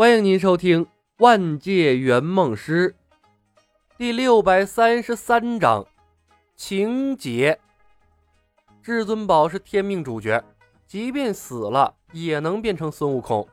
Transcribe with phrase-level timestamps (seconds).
[0.00, 0.86] 欢迎您收听
[1.18, 2.92] 《万界圆梦师》
[3.98, 5.86] 第六百三十三章
[6.56, 7.60] 情节。
[8.82, 10.42] 至尊宝是天命主角，
[10.86, 13.46] 即便死了也能变成孙悟空。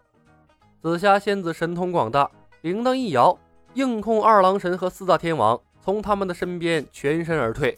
[0.79, 2.31] 紫霞仙子神通广大，
[2.61, 3.37] 铃铛一摇，
[3.73, 7.77] 硬控二郎神和四大天王从他们的身边全身而退。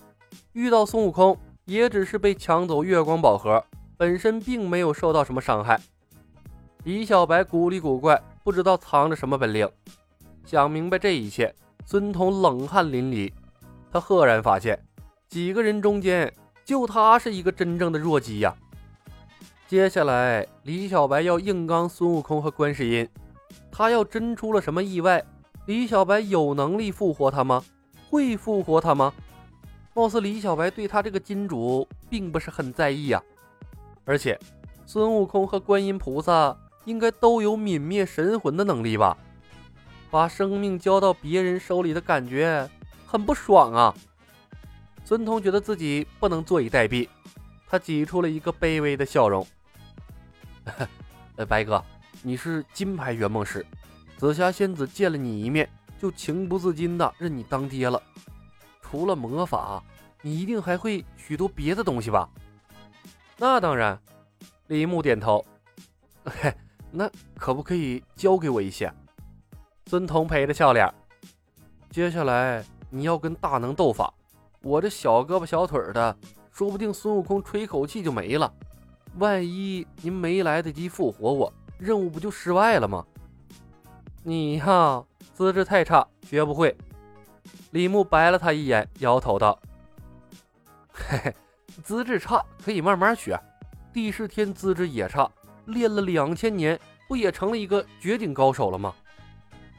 [0.53, 3.65] 遇到孙悟空，也只是被抢走月光宝盒，
[3.97, 5.81] 本身并没有受到什么伤害。
[6.83, 8.21] 李小白古里古怪。
[8.49, 9.69] 不知道藏着什么本领。
[10.43, 11.53] 想明白这一切，
[11.85, 13.31] 孙彤冷汗淋漓。
[13.91, 14.83] 他赫然发现，
[15.27, 16.33] 几个人中间，
[16.65, 18.55] 就他是一个真正的弱鸡呀。
[19.67, 23.07] 接下来，李小白要硬刚孙悟空和观世音。
[23.71, 25.23] 他要真出了什么意外，
[25.67, 27.63] 李小白有能力复活他吗？
[28.09, 29.13] 会复活他吗？
[29.93, 33.21] 貌似李小白对他这个金主并不是很在意呀。
[34.05, 34.39] 而且，
[34.87, 36.57] 孙悟空和观音菩萨。
[36.89, 39.15] 应该都有泯灭神魂的能力吧？
[40.09, 42.67] 把生命交到别人手里的感觉
[43.05, 43.93] 很不爽啊！
[45.05, 47.07] 孙彤觉得自己不能坐以待毙，
[47.67, 49.45] 他挤出了一个卑微的笑容：“，
[51.47, 51.85] 白哥，
[52.23, 53.63] 你是金牌圆梦师，
[54.17, 58.01] 紫霞仙子见了你一面就情不自禁的认你当爹了。
[58.81, 59.83] 除了魔法，
[60.23, 62.27] 你一定还会许多别的东西吧？”
[63.37, 64.01] 那当然，
[64.65, 65.45] 李牧点头
[66.25, 66.51] ：“嘿。”
[66.91, 68.91] 那可不可以教给我一些？
[69.85, 70.87] 孙彤陪着笑脸。
[71.89, 74.13] 接下来你要跟大能斗法，
[74.61, 76.15] 我这小胳膊小腿的，
[76.51, 78.53] 说不定孙悟空吹口气就没了。
[79.17, 83.05] 万一您没来得及复活我，任务不就失败了吗？
[84.23, 86.75] 你呀，资质太差，学不会。
[87.71, 89.57] 李牧白了他一眼，摇头道
[90.91, 91.35] ：“嘿 嘿，
[91.83, 93.39] 资质差可以慢慢学。
[93.91, 95.29] 帝释天资质也差。”
[95.69, 98.93] 练了两千年，不也成了一个绝顶高手了吗？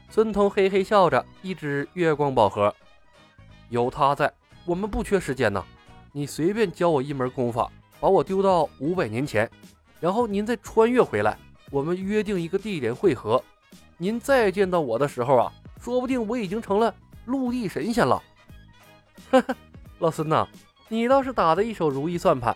[0.09, 2.73] 孙彤嘿嘿笑着，一指月光宝盒
[3.69, 4.31] ：“有他在，
[4.65, 5.63] 我们不缺时间呢。
[6.11, 9.49] 你随便教我一门功法，把我丢到五百年前，
[10.01, 11.37] 然后您再穿越回来，
[11.69, 13.41] 我们约定一个地点会合。
[13.97, 16.93] 您再见到我的时候啊，说不定我已经成了
[17.25, 18.21] 陆地神仙了。
[19.31, 19.55] ”哈哈，
[19.99, 20.45] 老孙呐，
[20.89, 22.53] 你倒是打的一手如意算盘。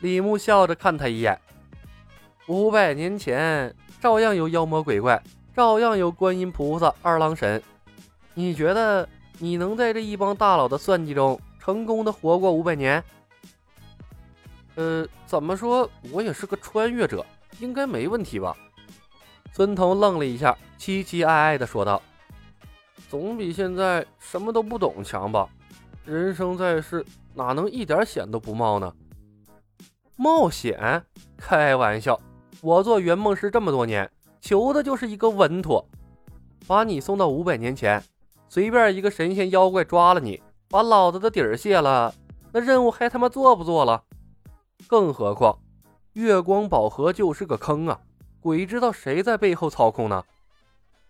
[0.00, 1.38] 李牧笑着看他一眼。
[2.46, 5.22] 五百年前，照样有妖魔鬼怪，
[5.54, 7.62] 照样有观音菩萨、二郎神。
[8.34, 13.02] 你觉得你能在这一帮大佬的算计中成功的活过五百年？
[14.74, 17.24] 呃，怎么说我也是个穿越者，
[17.60, 18.54] 应该没问题吧？
[19.52, 22.02] 孙彤愣了一下，凄凄哀哀的说道
[23.08, 25.48] ：“总比现在什么都不懂强吧？
[26.04, 28.92] 人生在世，哪能一点险都不冒呢？
[30.16, 31.02] 冒险？
[31.38, 32.20] 开玩笑！”
[32.64, 34.10] 我做圆梦师这么多年，
[34.40, 35.86] 求的就是一个稳妥。
[36.66, 38.02] 把你送到五百年前，
[38.48, 42.14] 随便一个神仙妖怪抓了你，把老子的底儿卸了，
[42.54, 44.04] 那任务还他妈做不做了？
[44.86, 45.58] 更何况，
[46.14, 48.00] 月光宝盒就是个坑啊！
[48.40, 50.24] 鬼知道谁在背后操控呢？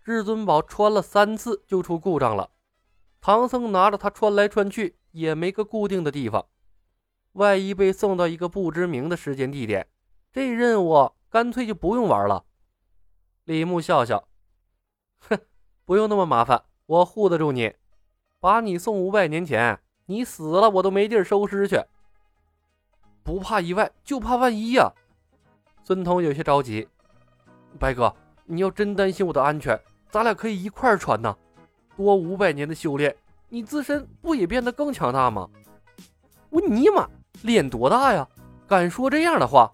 [0.03, 2.49] 至尊宝穿了三次就出故障了，
[3.21, 6.47] 唐僧拿着它穿来穿去也没个固定的地方，
[7.31, 9.87] 万一被送到一个不知名的时间地点，
[10.33, 11.13] 这任务……
[11.29, 12.45] 干脆就不用玩了。
[13.43, 14.27] 李牧笑笑，
[15.19, 15.39] 哼，
[15.85, 17.75] 不用那么麻烦，我护得住你。
[18.39, 21.79] 把你送五百年前，你死了我都没地儿收尸去。
[23.23, 24.91] 不怕意外，就怕万一呀。
[25.83, 26.87] 孙彤有些着急。
[27.79, 28.15] 白哥，
[28.45, 31.35] 你要真担心我的安全，咱俩可以一块儿传呐。
[31.97, 33.15] 多五百年的修炼，
[33.49, 35.49] 你自身不也变得更强大吗？
[36.49, 37.09] 我尼玛，
[37.41, 38.27] 脸多大呀？
[38.67, 39.69] 敢说这样的话？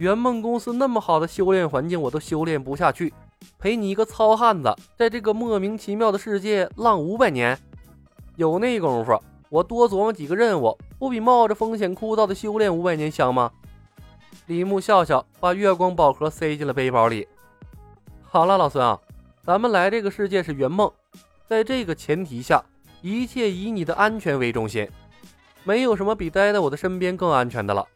[0.00, 3.12] 圆梦公司那么好的修炼环境，我都修炼不下去，
[3.58, 7.58] 陪你一个糙汉子在这个莫名其妙的世界浪五百年，
[8.36, 13.50] 有那功夫，我多琢磨几个任务，不比冒着风险枯燥的修炼五百年香吗？
[14.46, 17.28] 李牧笑笑，把月光宝盒塞进了背包里。
[18.22, 18.98] 好了，老孙啊，
[19.44, 20.90] 咱们来这个世界是圆梦，
[21.46, 22.64] 在这个前提下，
[23.02, 24.88] 一切以你的安全为中心，
[25.62, 27.86] 没有什么比待在我的身边更安全的了。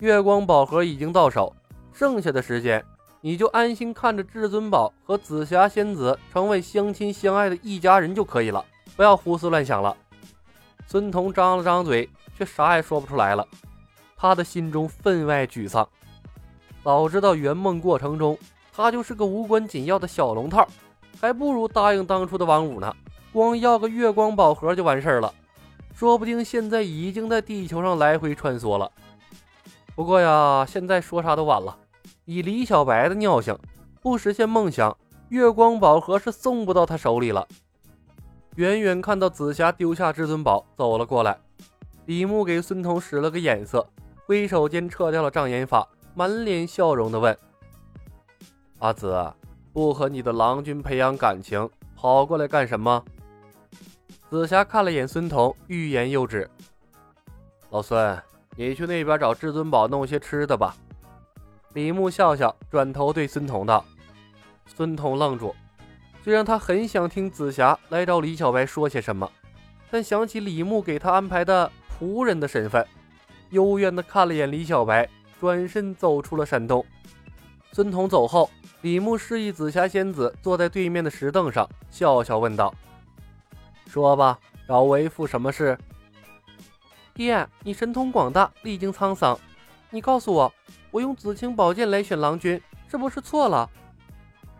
[0.00, 1.54] 月光宝盒已经到手，
[1.90, 2.84] 剩下的时间
[3.22, 8.62] 你就安心看着至尊宝和紫霞仙子成为相亲相爱的一家人就可以了，
[8.94, 9.96] 不要胡思乱想了。
[10.86, 13.48] 孙彤张了张嘴，却啥也说不出来了。
[14.18, 15.88] 他的心中分外沮丧。
[16.84, 18.38] 早知道圆梦过程中
[18.72, 20.68] 他就是个无关紧要的小龙套，
[21.18, 22.94] 还不如答应当初的王五呢。
[23.32, 25.32] 光要个月光宝盒就完事儿了，
[25.94, 28.92] 说不定现在已经在地球上来回穿梭了。
[29.96, 31.76] 不过呀，现在说啥都晚了。
[32.26, 33.58] 以李小白的尿性，
[34.02, 34.94] 不实现梦想，
[35.30, 37.48] 月光宝盒是送不到他手里了。
[38.56, 41.38] 远远看到紫霞丢下至尊宝走了过来，
[42.04, 43.88] 李牧给孙彤使了个眼色，
[44.26, 47.36] 挥手间撤掉了障眼法，满脸笑容的问
[48.80, 49.32] ：“阿紫，
[49.72, 53.02] 不和你的郎君培养感情，跑过来干什么？”
[54.28, 56.50] 紫霞看了眼孙彤，欲言又止。
[57.70, 58.22] 老孙，
[58.56, 60.74] 你去那边找至尊宝弄些吃的吧。
[61.74, 63.84] 李牧笑笑，转头对孙彤道
[64.66, 65.54] ：“孙彤愣住。”
[66.24, 69.30] 虽然他很想听紫霞来找李小白说些什么，
[69.90, 72.84] 但想起李牧给他安排的仆人的身份，
[73.50, 75.08] 幽怨地看了眼李小白，
[75.38, 76.84] 转身走出了山洞。
[77.72, 78.50] 孙彤走后，
[78.80, 82.74] 李牧示意紫霞仙子坐在对面的石凳上，笑笑问道
[83.86, 85.76] ：“说吧，找为父什么事？”
[87.16, 89.38] 爹，你神通广大，历经沧桑，
[89.88, 90.52] 你告诉我，
[90.90, 93.70] 我用紫青宝剑来选郎君，是不是错了？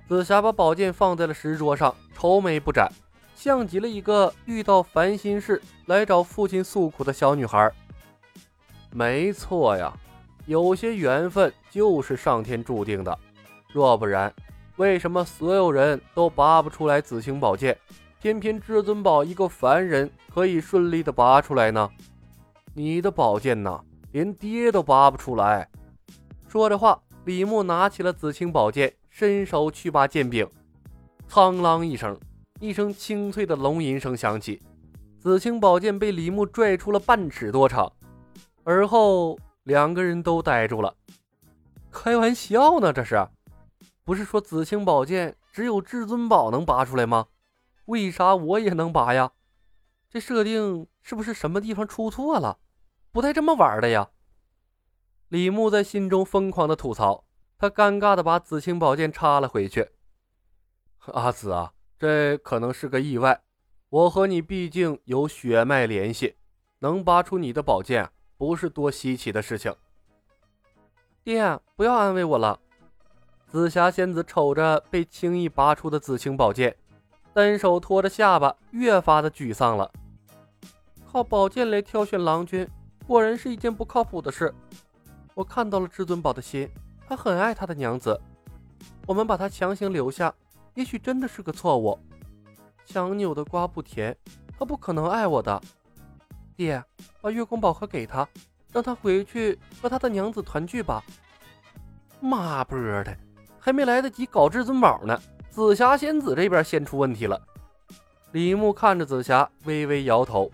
[0.08, 2.90] 紫霞把宝剑放在了石桌上，愁眉不展，
[3.34, 7.70] 像极了一个遇到烦心事来找父亲诉苦的小女孩。
[8.90, 9.92] 没错呀，
[10.46, 13.18] 有些缘分就是上天注定的，
[13.70, 14.32] 若不然，
[14.76, 17.76] 为什么所有人都拔不出来紫青宝剑，
[18.18, 21.90] 偏偏至尊宝一个凡人可以顺利的拔出来呢？
[22.78, 23.82] 你的宝剑呐，
[24.12, 25.66] 连爹都拔不出来。
[26.46, 28.94] 说着话，李牧拿起了紫青宝剑。
[29.08, 30.46] 伸手去拔剑柄，
[31.26, 32.14] 苍啷一声，
[32.60, 34.60] 一声清脆的龙吟声响起，
[35.18, 37.90] 紫青宝剑被李牧拽出了半尺多长。
[38.62, 40.94] 而后，两个人都呆住了。
[41.90, 42.92] 开玩笑呢？
[42.92, 43.26] 这是？
[44.04, 47.28] 不是说紫青宝剑只有至尊宝能拔出来吗？
[47.86, 49.32] 为啥我也能拔呀？
[50.10, 52.58] 这设定是不是什么地方出错了？
[53.16, 54.10] 不带这么玩的呀！
[55.28, 57.24] 李牧在心中疯狂的吐槽。
[57.56, 59.88] 他尴尬的把紫青宝剑插了回去。
[61.14, 63.40] 阿紫啊，这可能是个意外。
[63.88, 66.36] 我和你毕竟有血脉联系，
[66.80, 69.74] 能拔出你的宝剑不是多稀奇的事情。
[71.24, 72.60] 爹，不要安慰我了。
[73.46, 76.76] 紫霞仙子瞅着被轻易拔出的紫青宝剑，
[77.32, 79.90] 单手托着下巴，越发的沮丧了。
[81.10, 82.68] 靠宝剑来挑选郎君，
[83.06, 84.52] 果然是一件不靠谱的事。
[85.34, 86.68] 我看到了至尊宝的心。
[87.08, 88.20] 他很爱他的娘子，
[89.06, 90.34] 我们把他强行留下，
[90.74, 91.96] 也许真的是个错误。
[92.84, 94.16] 强扭的瓜不甜，
[94.58, 95.62] 他不可能爱我的。
[96.56, 96.82] 爹，
[97.20, 98.26] 把月光宝盒给他，
[98.72, 101.00] 让他回去和他的娘子团聚吧。
[102.18, 103.16] 妈波的，
[103.60, 105.16] 还没来得及搞至尊宝呢，
[105.48, 107.40] 紫霞仙子这边先出问题了。
[108.32, 110.50] 李牧看着紫霞，微微摇头。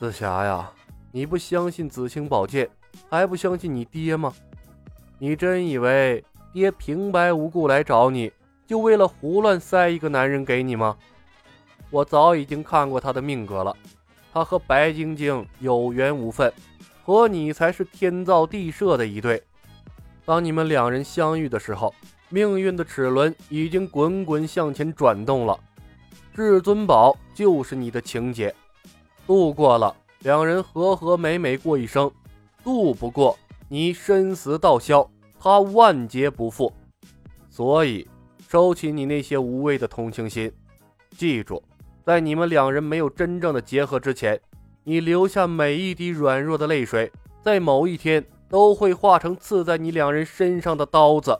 [0.00, 0.72] 紫霞呀，
[1.18, 2.70] 你不相信紫青宝剑，
[3.10, 4.32] 还不相信你爹吗？
[5.18, 8.30] 你真以为爹平白无故来找你，
[8.68, 10.96] 就为了胡乱塞一个男人给你吗？
[11.90, 13.76] 我早已经看过他的命格了，
[14.32, 16.52] 他和白晶晶有缘无分，
[17.02, 19.42] 和你才是天造地设的一对。
[20.24, 21.92] 当你们两人相遇的时候，
[22.28, 25.58] 命运的齿轮已经滚滚向前转动了。
[26.32, 28.54] 至尊宝就是你的情劫，
[29.26, 32.10] 渡过了，两人和和美美过一生；
[32.62, 33.38] 渡不过。
[33.70, 36.72] 你生死道消，他万劫不复。
[37.50, 38.08] 所以，
[38.48, 40.50] 收起你那些无谓的同情心。
[41.10, 41.62] 记住，
[42.04, 44.40] 在你们两人没有真正的结合之前，
[44.84, 51.38] 你留下每一滴软弱的泪水，在某一天都会化成刺在你两人身上的刀子。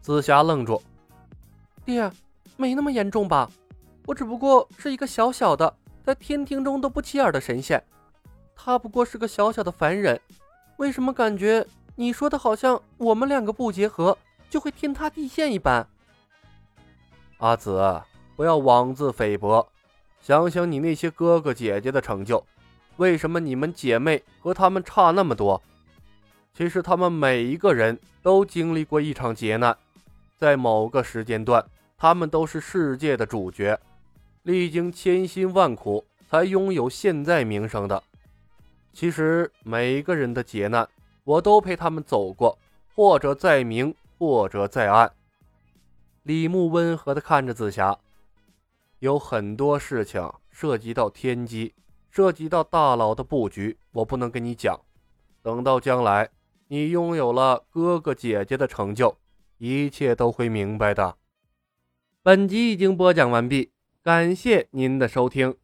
[0.00, 0.80] 紫霞愣住，
[1.84, 2.10] 爹，
[2.56, 3.50] 没那么严重吧？
[4.06, 7.82] 我只不过是一个小小的，在天庭中都不起眼的神仙，
[8.54, 10.20] 他不过是个小小的凡人。
[10.76, 14.16] 为什么感觉你说的好像我们两个不结合
[14.50, 15.88] 就会天塌地陷一般？
[17.38, 18.02] 阿紫，
[18.36, 19.66] 不要妄自菲薄，
[20.20, 22.44] 想想你那些哥哥姐姐的成就，
[22.96, 25.62] 为什么你们姐妹和他们差那么多？
[26.52, 29.76] 其实他们每一个人都经历过一场劫难，
[30.36, 31.64] 在某个时间段，
[31.96, 33.78] 他们都是世界的主角，
[34.44, 38.02] 历经千辛万苦才拥有现在名声的。
[38.92, 40.86] 其实每个人的劫难，
[41.24, 42.58] 我都陪他们走过，
[42.94, 45.10] 或者在明，或者在暗。
[46.24, 47.98] 李牧温和地看着紫霞，
[48.98, 51.72] 有很多事情涉及到天机，
[52.10, 54.78] 涉及到大佬的布局，我不能跟你讲。
[55.42, 56.28] 等到将来
[56.68, 59.16] 你拥有了哥哥姐姐的成就，
[59.56, 61.16] 一切都会明白的。
[62.22, 63.70] 本集已经播讲完毕，
[64.04, 65.56] 感谢您的收听。